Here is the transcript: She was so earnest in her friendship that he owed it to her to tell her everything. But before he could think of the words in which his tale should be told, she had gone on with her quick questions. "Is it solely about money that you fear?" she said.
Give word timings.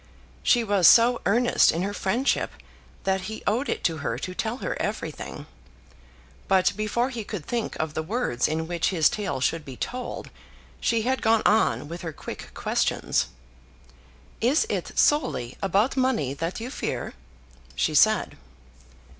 She 0.41 0.63
was 0.63 0.87
so 0.87 1.21
earnest 1.27 1.71
in 1.71 1.83
her 1.83 1.93
friendship 1.93 2.53
that 3.03 3.25
he 3.29 3.43
owed 3.45 3.69
it 3.69 3.83
to 3.83 3.97
her 3.97 4.17
to 4.17 4.33
tell 4.33 4.57
her 4.57 4.75
everything. 4.81 5.45
But 6.47 6.75
before 6.75 7.11
he 7.11 7.23
could 7.23 7.45
think 7.45 7.75
of 7.75 7.93
the 7.93 8.01
words 8.01 8.47
in 8.47 8.67
which 8.67 8.89
his 8.89 9.09
tale 9.09 9.39
should 9.39 9.63
be 9.63 9.77
told, 9.77 10.31
she 10.79 11.03
had 11.03 11.21
gone 11.21 11.43
on 11.45 11.87
with 11.87 12.01
her 12.01 12.11
quick 12.13 12.51
questions. 12.55 13.27
"Is 14.41 14.65
it 14.69 14.97
solely 14.97 15.55
about 15.61 15.95
money 15.95 16.33
that 16.33 16.59
you 16.59 16.71
fear?" 16.71 17.13
she 17.75 17.93
said. 17.93 18.37